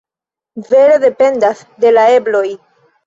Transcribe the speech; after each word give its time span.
Vere 0.69 0.95
dependas 1.03 1.61
de 1.85 1.93
la 1.99 2.07
ebloj. 2.19 2.47